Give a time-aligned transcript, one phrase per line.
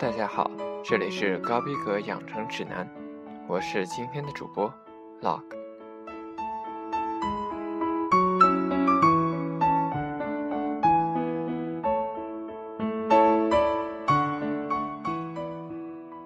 [0.00, 0.50] 大家好，
[0.82, 2.88] 这里是高逼格养成指南，
[3.46, 4.72] 我是今天的主播
[5.20, 5.42] Log。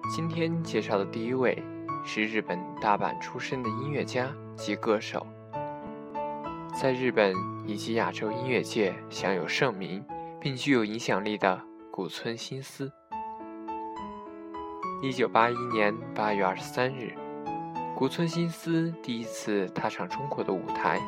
[0.09, 1.61] 今天介绍的第一位
[2.05, 5.27] 是日本大阪出身的音乐家及歌手，
[6.81, 7.35] 在日本
[7.65, 10.01] 以及亚洲音乐界享有盛名
[10.39, 12.89] 并具有影响力的古村新司。
[15.05, 17.13] 一九八一年八月二十三日，
[17.95, 20.99] 古村新司第一次踏上中国的舞台，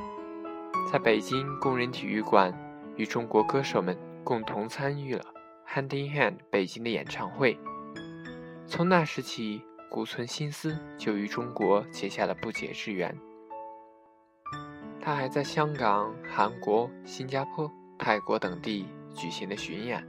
[0.92, 2.54] 在北京工人体育馆
[2.96, 5.24] 与中国歌手们共同参与了
[5.68, 7.60] 《Hand in Hand》北京的演唱会。
[8.68, 13.18] 从那时起，古村新司就与中国结下了不解之缘。
[15.02, 20.08] 他还在香港、韩国、新加坡、泰国等地举行了巡演，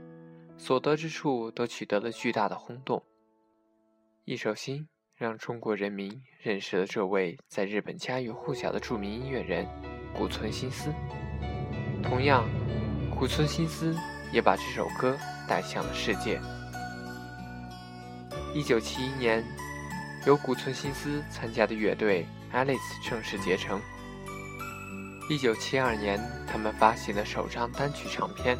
[0.59, 3.01] 所得之处都取得了巨大的轰动。
[4.29, 9.67] 一首心让中国人民认识了这位在日本家喻户晓的著名音乐人
[10.13, 10.93] 古村新司。
[12.03, 12.47] 同样，
[13.17, 13.91] 古村新司
[14.31, 16.39] 也把这首歌带向了世界。
[18.53, 19.43] 一九七一年，
[20.27, 23.81] 由古村新司参加的乐队 Alice 正式结成。
[25.27, 28.55] 一九七二年，他们发行了首张单曲唱片。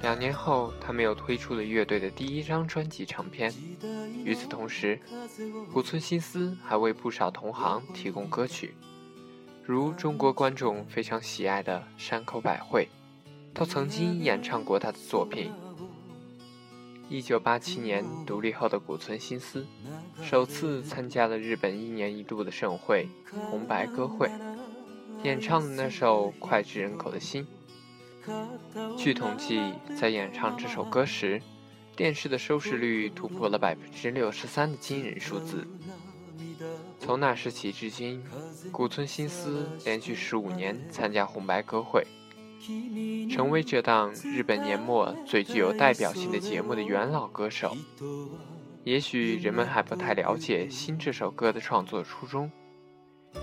[0.00, 3.52] 两年后，他们又推出了乐队的第一张专辑唱片。
[4.24, 5.00] 与此同时，
[5.72, 8.74] 古村新司还为不少同行提供歌曲，
[9.64, 12.88] 如中国观众非常喜爱的山口百惠，
[13.52, 15.50] 都曾经演唱过他的作品。
[17.10, 19.66] 一九八七年独立后的古村新司，
[20.22, 23.08] 首次参加了日本一年一度的盛会
[23.50, 24.30] 红白歌会，
[25.24, 27.46] 演唱的那首脍炙人口的心。
[28.96, 31.40] 据统计，在演唱这首歌时，
[31.96, 35.66] 电视的收视率突破了百分之六十三的惊人数字。
[36.98, 38.22] 从那时起至今，
[38.72, 42.06] 古村新司连续十五年参加红白歌会，
[43.30, 47.76] 成为这档日本年末最具有代表性的节目的元老歌手。
[48.84, 52.50] 也许人们还不太了解《新》这首歌的创作初衷。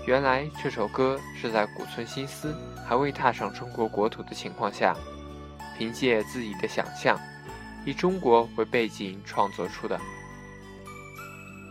[0.06, 2.54] 原来这首歌是在古村新司
[2.86, 4.96] 还未踏上中国国土的情况下，
[5.76, 7.18] 凭借自己的想象，
[7.84, 9.98] 以中国为背景创作出的。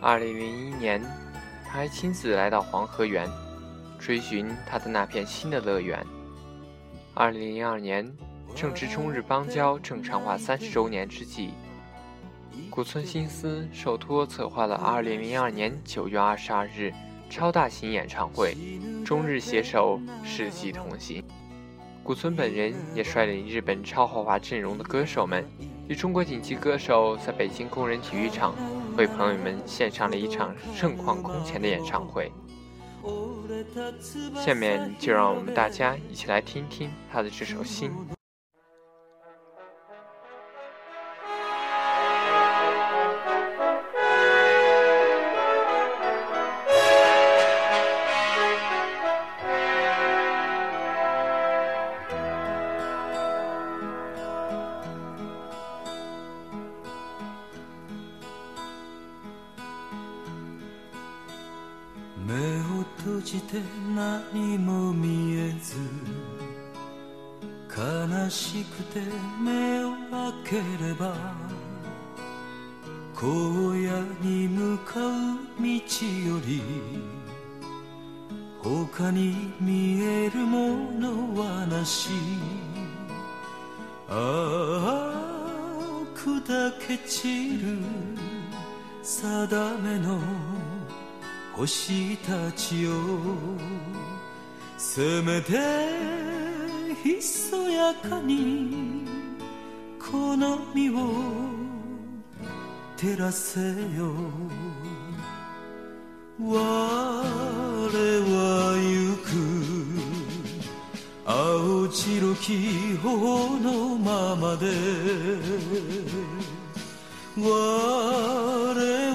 [0.02, 1.02] 二零零一年，
[1.64, 3.26] 他还亲自来到黄河源，
[3.98, 6.04] 追寻他的那片新的乐园。
[7.14, 8.10] 二零零二年，
[8.54, 11.54] 正值中日邦交正常化三十周年之际，
[12.68, 16.92] 古村新司受托策划了二零零二年九月二十二日。
[17.28, 18.56] 超大型演唱会，
[19.04, 21.22] 中日携手世纪同行。
[22.02, 25.44] 古村本人也率领日本超豪华阵容的歌手们，
[25.88, 28.54] 与中国顶级歌手在北京工人体育场
[28.96, 32.30] 为朋友们献上了一场盛况空前的演唱会。
[34.34, 37.90] 下面就让我们大家一起来听听他的这首《心
[63.26, 63.40] 心》。
[63.42, 63.60] て
[63.96, 65.74] 何も見えず
[67.76, 69.00] 悲しくて
[69.42, 69.90] 目を
[70.44, 71.16] 開ければ
[73.14, 75.10] 荒野に向かう
[75.58, 76.62] 道より
[78.62, 82.10] 他に見えるものはなし
[84.08, 85.26] ああ
[86.14, 87.78] 砕け散る
[89.02, 90.20] 定めの
[91.56, 92.92] 星たちよ
[94.76, 95.54] せめて
[97.02, 99.06] ひそやかに
[99.98, 101.14] この身を
[102.96, 103.60] 照らせ
[103.96, 104.12] よ。
[106.38, 107.22] 我は
[108.76, 109.30] 行く
[111.24, 114.66] 青白き頬のままで
[117.38, 119.05] 我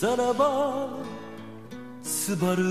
[0.00, 0.90] さらば
[2.04, 2.68] すばるよ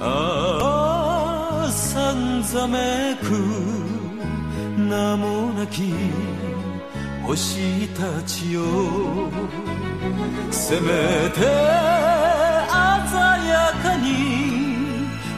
[0.00, 3.30] ああさんざめく
[4.78, 5.92] 名もなき
[7.22, 8.62] 星たちよ。
[10.50, 11.46] せめて鮮
[13.46, 14.08] やかに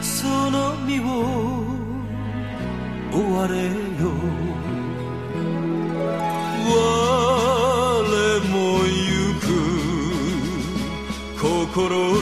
[0.01, 1.03] その身を
[3.11, 3.71] 追われよ。
[6.67, 6.73] 我
[8.49, 8.55] も
[8.85, 9.01] 行
[9.41, 9.49] く
[11.73, 12.20] 心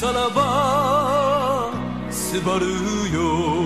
[0.00, 1.70] さらば
[2.10, 2.64] すばる
[3.12, 3.59] よ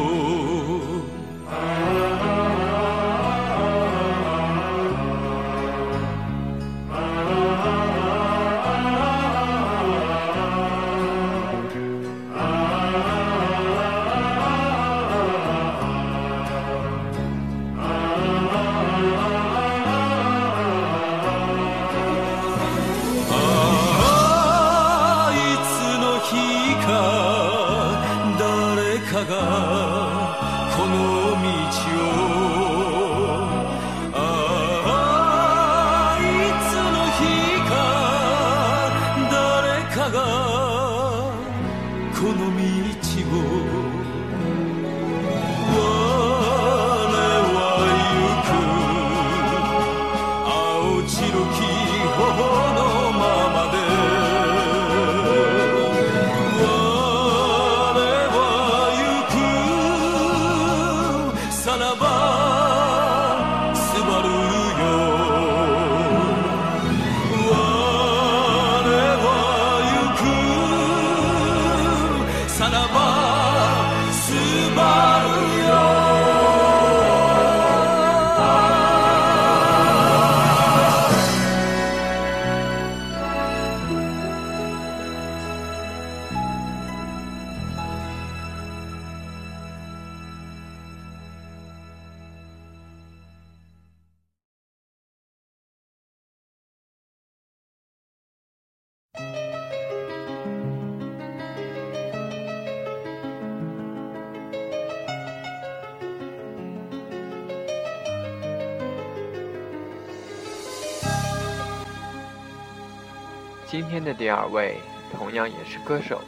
[113.77, 114.77] 今天的第二位
[115.11, 116.21] 同样也是歌手，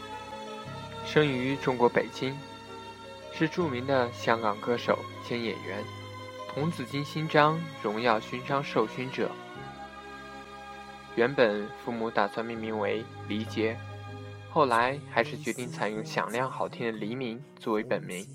[1.04, 2.34] 生于中国北京，
[3.32, 5.78] 是著名的香港歌手兼演员，
[6.48, 9.31] 童子军勋章、荣耀勋章受勋者。
[11.14, 13.79] 原本父母打算命名为黎杰，
[14.50, 18.26] 后来还是决定采用响亮好听的黎明作为本名。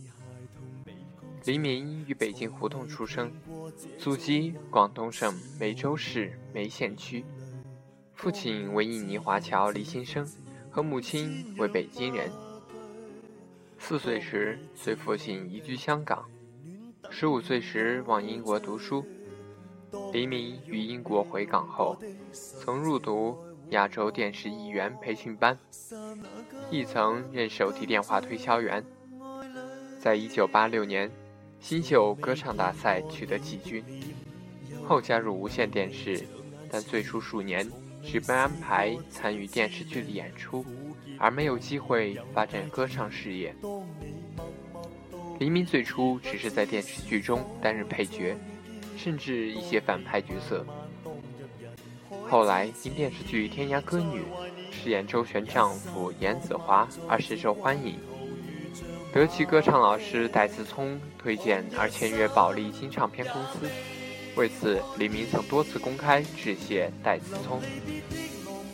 [1.44, 3.30] 黎明于北京胡同出生，
[4.00, 7.25] 祖籍广东省梅州市梅县区。
[8.22, 10.24] 父亲为印尼华侨黎先生，
[10.70, 12.30] 和母亲为北京人。
[13.80, 16.24] 四岁时随父亲移居香港，
[17.10, 19.04] 十五岁时往英国读书。
[20.13, 21.98] 黎明于英国回港后，
[22.32, 23.36] 曾入读
[23.72, 25.58] 亚洲电视艺员培训班，
[26.70, 28.86] 亦曾任手提电话推销员。
[30.00, 31.10] 在一九八六年
[31.60, 33.84] 新秀歌唱大赛取得季军，
[34.88, 36.24] 后加入无线电视，
[36.70, 37.68] 但最初数年。
[38.03, 40.65] 只被安排参与电视剧的演出，
[41.17, 43.55] 而没有机会发展歌唱事业。
[45.39, 48.36] 黎明最初只是在电视剧中担任配角，
[48.98, 50.65] 甚至一些反派角色。
[52.27, 54.22] 后来因电视剧《天涯歌女》
[54.72, 58.00] 饰演周璇丈夫严子华而深受欢迎，
[59.13, 63.70] 得其歌唱老师戴思聪推荐而签约宝丽金唱片公司。
[64.36, 67.62] 为此，黎明曾多次公开致谢戴思聪。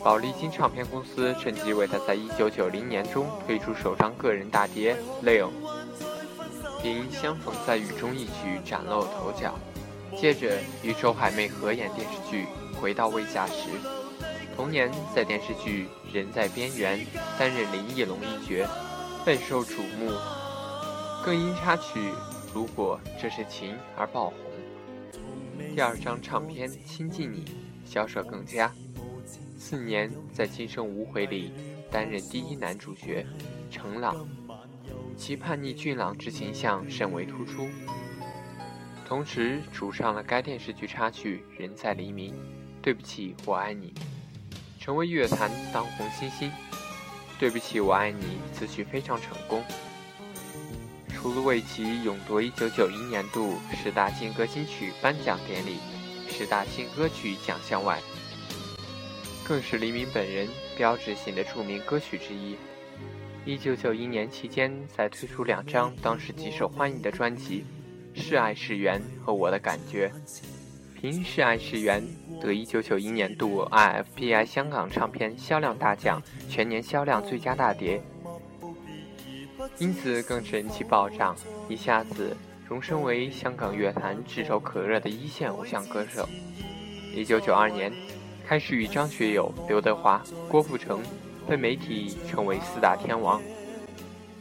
[0.04, 5.48] 宝丽金唱片公司趁机为他在1990年中推出首张个人大碟《Leo》，
[6.80, 9.54] 并相逢在雨中一曲崭露头角。
[10.16, 12.46] 接着与周海媚合演电视剧
[12.80, 13.52] 《回到未嫁时》，
[14.56, 16.98] 同年在电视剧《人在边缘》
[17.38, 18.66] 担任林忆龙一角，
[19.24, 20.12] 备受瞩目，
[21.24, 21.98] 更因插曲
[22.54, 24.34] 《如果这是情》而爆火。
[25.78, 27.44] 第二张唱片《亲近你》
[27.88, 28.68] 销售更佳。
[29.56, 31.52] 次年在《今生无悔》里
[31.88, 33.24] 担任第一男主角
[33.70, 34.26] 程朗，
[35.16, 37.68] 其叛逆俊朗之形象甚为突出，
[39.06, 42.34] 同时主唱了该电视剧插曲《人在黎明》。
[42.82, 43.94] 对不起，我爱你，
[44.80, 46.50] 成为乐坛当红新星。
[47.38, 49.62] 对不起，我爱你，此曲非常成功。
[51.20, 55.78] 除了为其勇夺1991年度十大劲歌金曲颁奖典礼
[56.28, 57.98] 十大新歌曲奖项外，
[59.44, 60.46] 更是黎明本人
[60.76, 62.56] 标志性的著名歌曲之一。
[63.46, 67.64] 1991年期间，再推出两张当时极受欢迎的专辑
[68.20, 70.08] 《是爱是缘》和《我的感觉》。
[71.00, 72.00] 凭《是爱是缘》
[72.40, 78.00] 得1991年度 IFPI 香港唱片销量大奖全年销量最佳大碟，
[79.78, 81.36] 因此更是人气暴涨，
[81.68, 82.36] 一下子
[82.68, 86.28] 荣升为香港乐坛炙手可热的一线偶像歌手。
[87.14, 87.92] 1992年，
[88.46, 91.00] 开始与张学友、刘德华、郭富城。
[91.48, 93.40] 被媒体称为四大天王，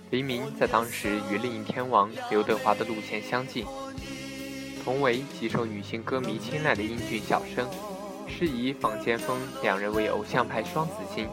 [0.10, 3.66] 黎明在当时与另一天王刘德华的路线相近，
[4.84, 7.66] 同为极受女性歌迷青睐的英俊小生，
[8.28, 11.30] 是以坊间风两人为偶像派双子星，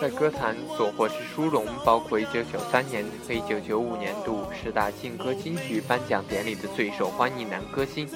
[0.00, 8.08] 在歌坛所获之殊荣包括1993年和1995年度十大劲歌金曲颁奖典礼的最受欢迎男歌星。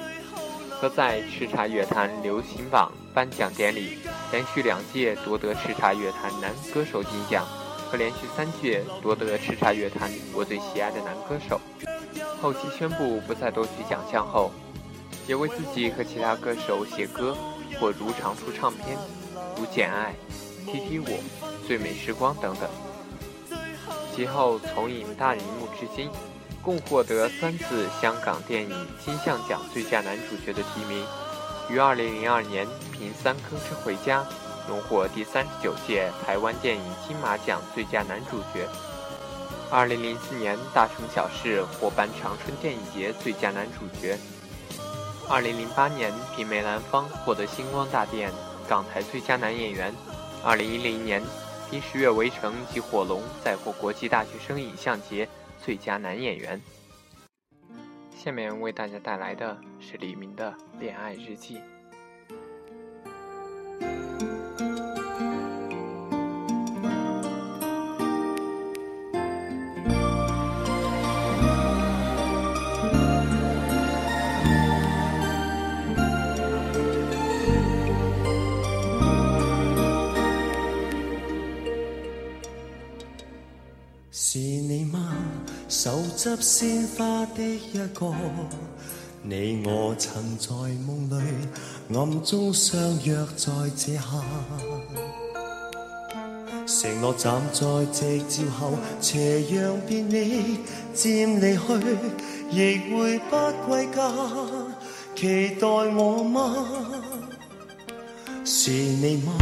[0.80, 3.98] 和在叱咤乐坛流行榜颁奖典礼
[4.30, 7.46] 连续两届夺得叱咤乐坛男歌手金奖，
[7.90, 11.60] 和连续三届夺得叱咤乐坛我最喜爱的男歌手。
[12.42, 14.50] 后期宣布不再夺取奖项后，
[15.26, 17.34] 也为自己和其他歌手写歌
[17.80, 18.98] 或如常出唱片，
[19.56, 20.14] 如《简爱》
[20.70, 21.06] 《T.T 我》
[21.66, 22.68] 《最美时光》等等。
[24.14, 26.10] 其后从影大荧幕至今。
[26.62, 31.06] 共获得三次香港电影金像奖最佳男主角的提名，
[31.70, 34.22] 于2002年凭《三坑之回家》
[34.68, 38.68] 荣获第三十九届台湾电影金马奖最佳男主角。
[39.70, 44.18] 2004年《大城小事》获颁长春电影节最佳男主角。
[45.28, 48.32] 2008年凭《梅兰芳》获得星光大电
[48.68, 49.94] 港台最佳男演员。
[50.44, 51.22] 2010年
[51.68, 55.28] 凭《十月围城》及《火龙》再获国际大学生影像节。
[55.66, 56.60] 最佳男演员。
[58.16, 61.58] 下面为大家带来的是李明的《恋爱日记》。
[86.40, 88.14] 鲜花的一个，
[89.22, 90.48] 你我曾在
[90.86, 91.14] 梦里
[91.94, 94.02] 暗中相约在这下，
[96.66, 97.60] 承诺站在
[97.92, 100.58] 夕照后，斜阳便你
[100.94, 101.60] 渐离去，
[102.50, 104.10] 亦会不归家，
[105.14, 106.66] 期待我吗？
[108.44, 109.32] 是你吗？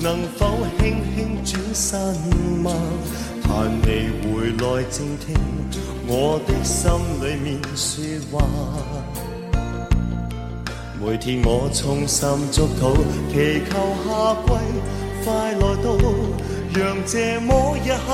[0.00, 2.16] 能否轻轻转身
[2.62, 2.72] 吗？
[3.44, 3.86] 盼你
[4.22, 5.36] 回来静听
[6.06, 7.46] 我的心里面
[7.76, 8.34] 说话。
[11.00, 12.96] 每天我衷心祝祷，
[13.30, 13.72] 祈求
[14.04, 14.08] 夏
[14.46, 14.48] 季
[15.22, 15.86] 快来到，
[16.72, 18.08] 让这么一刻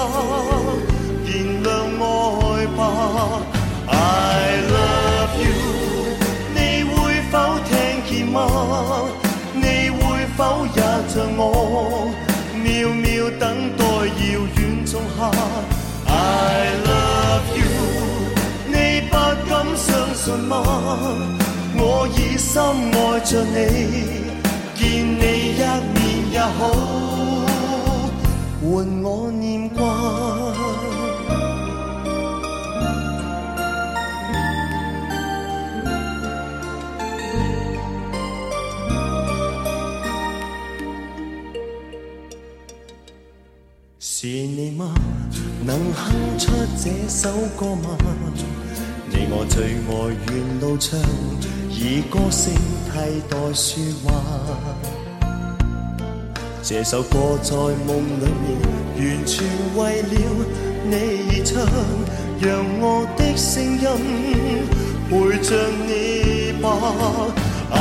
[1.25, 1.31] 燃
[1.63, 1.69] 亮
[2.01, 2.79] 爱吧。
[3.87, 3.95] I
[4.75, 5.51] love you，
[6.55, 6.95] 你会
[7.31, 7.35] 否
[7.65, 7.71] 听
[8.07, 8.37] 见吗？
[9.55, 9.99] 你会
[10.37, 10.39] 否
[10.75, 11.43] 也像我，
[15.21, 17.69] I love you，
[18.69, 19.15] 你不
[19.51, 20.55] 敢相信吗？
[21.77, 23.59] 我已深爱着你，
[24.75, 25.23] 见你
[25.57, 25.61] 一
[25.93, 26.01] 面
[26.33, 26.59] 也好，
[28.63, 30.40] 换我念挂。
[45.93, 47.97] 哼出这首歌吗？
[49.13, 49.91] 你我最爱
[50.27, 50.99] 沿路唱，
[51.69, 52.53] 以歌声
[52.87, 54.07] 替代说话。
[56.63, 57.57] 这首歌在
[57.87, 58.49] 梦里面，
[58.97, 59.45] 完全
[59.77, 60.15] 为了
[60.85, 60.95] 你
[61.31, 61.51] 而唱，
[62.41, 62.49] 让
[62.81, 63.85] 我的声音
[65.09, 65.11] 陪
[65.43, 65.49] 着
[65.87, 66.67] 你吧。
[67.73, 67.75] I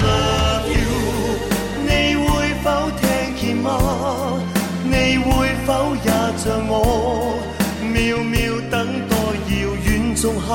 [0.00, 0.78] love you，
[1.86, 2.26] 你会
[2.64, 2.66] 否
[2.98, 3.02] 听
[3.36, 3.66] 见吗？
[4.84, 6.08] 你会否也
[6.38, 7.36] 像我，
[7.82, 8.34] 渺渺
[8.70, 8.74] 等
[9.06, 9.12] 待
[9.52, 10.48] 遥远仲夏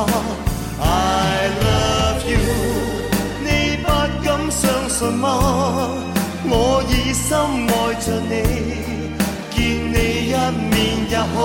[0.81, 0.83] ？I
[1.61, 2.41] love you，
[3.45, 3.47] 你
[3.83, 3.87] 不
[4.25, 5.29] 敢相信吗？
[6.49, 7.29] 我已深
[7.69, 8.33] 爱着你，
[9.51, 9.55] 见
[9.93, 9.95] 你
[10.29, 10.33] 一
[10.73, 10.73] 面
[11.11, 11.37] 也好，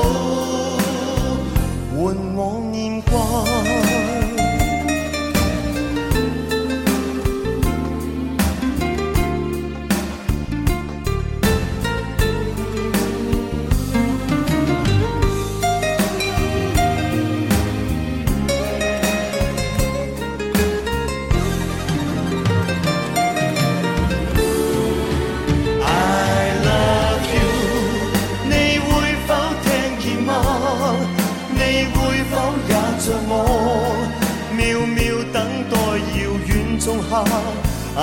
[37.96, 38.00] I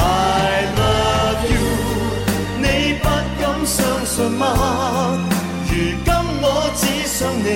[0.77, 1.65] love you，
[2.57, 2.65] 你
[3.01, 3.05] 不
[3.39, 4.43] 敢相信吗？
[5.67, 6.07] 如今
[6.41, 6.45] 我
[6.75, 7.47] 只想你，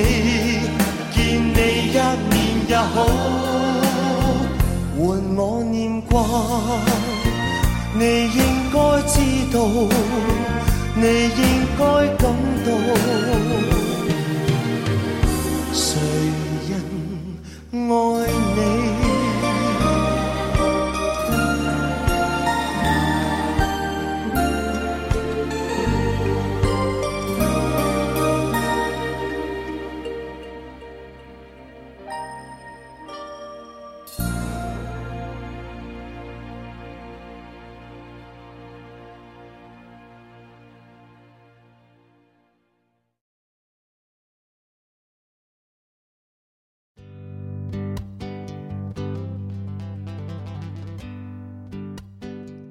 [1.12, 1.18] 见
[1.54, 1.58] 你
[1.90, 1.98] 一
[2.30, 2.34] 面
[2.68, 2.96] 也好，
[4.98, 5.00] 换
[5.36, 6.14] 我念挂。
[7.94, 8.02] 你
[8.32, 8.38] 应
[8.72, 9.14] 该知
[9.52, 9.58] 道，
[10.96, 11.04] 你
[11.36, 11.42] 应
[11.78, 11.82] 该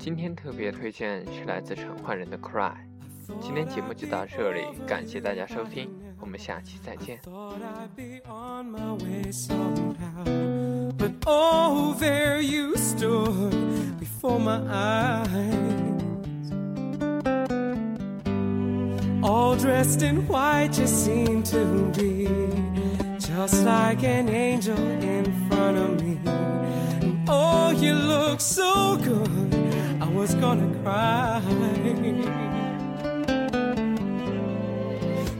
[0.08, 2.72] 今天特别推荐是来自陈奂仁的《Cry》。
[3.42, 7.20] 今天节目就到这里，感谢大家收听，我们下期再见。
[10.96, 13.52] But oh, there you stood
[14.00, 15.28] before my eyes.
[19.22, 22.30] All dressed in white, you seemed to be
[23.18, 26.16] just like an angel in front of me.
[27.30, 29.28] Oh, you look so good,
[30.18, 31.40] was gonna cry.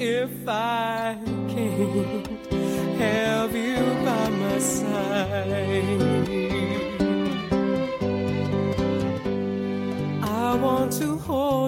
[0.00, 1.16] if I
[1.52, 2.26] can't
[2.98, 5.84] have you by my side?
[10.24, 11.63] I want to hold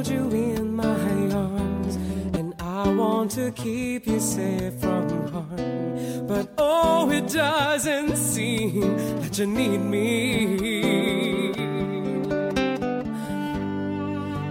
[3.36, 6.26] to keep you safe from harm.
[6.26, 11.52] But oh, it doesn't seem that you need me.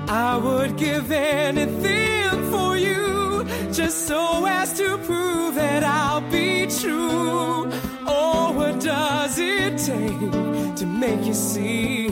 [0.07, 3.43] I would give anything for you
[3.73, 7.67] just so as to prove that I'll be true.
[8.05, 12.09] Oh, what does it take to make you see?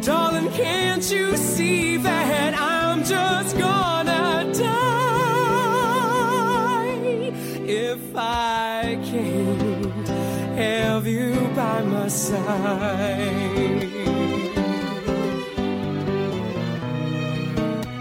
[0.00, 1.97] Darling, can't you see
[12.10, 13.88] side?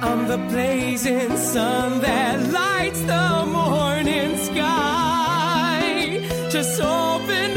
[0.02, 6.22] I'm the blazing sun that lights the morning sky.
[6.50, 7.57] Just open